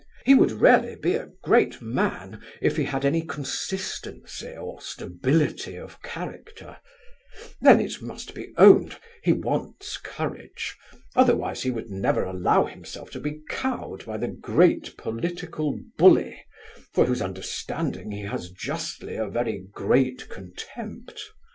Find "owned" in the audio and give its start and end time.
8.57-8.97